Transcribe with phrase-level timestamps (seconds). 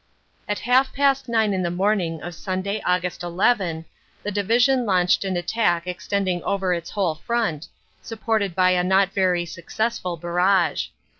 [0.47, 3.21] At half past nine in the morning of Sunday, Aug.
[3.23, 3.85] 11,
[4.23, 7.67] the Division launched an attack extending over its whole front,
[8.01, 10.87] supported by a not very successful barrage.